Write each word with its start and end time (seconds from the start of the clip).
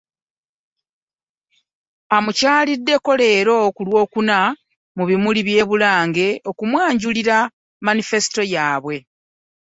Abamukyaliddeko 2.17 3.11
leero 3.21 3.57
ku 3.75 3.81
Lwokuna 3.87 4.37
mu 4.97 5.03
bimuli 5.09 5.41
bya 5.47 5.63
Bulange 5.69 6.27
okumwanjulira 6.49 7.37
manifesito 7.85 8.41
yaabwe 8.53 8.95